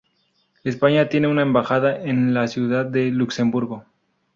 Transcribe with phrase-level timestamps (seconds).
[0.63, 3.85] España tiene una embajada en la Ciudad de Luxemburgo.